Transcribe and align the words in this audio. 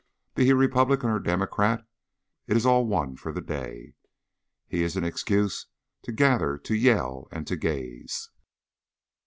Be 0.33 0.45
he 0.45 0.53
Republican 0.53 1.11
or 1.11 1.19
Democrat, 1.19 1.85
it 2.47 2.57
is 2.57 2.65
all 2.65 2.87
one 2.87 3.15
for 3.15 3.31
the 3.31 3.39
day; 3.39 3.93
he 4.67 4.81
is 4.81 4.97
an 4.97 5.03
excuse 5.03 5.67
to 6.01 6.11
gather, 6.11 6.57
to 6.57 6.73
yell, 6.73 7.27
and 7.31 7.45
to 7.45 7.55
gaze. 7.55 8.31